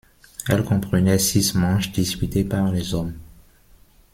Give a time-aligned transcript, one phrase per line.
[0.49, 3.13] Elle comprenait six manches disputées par les hommes.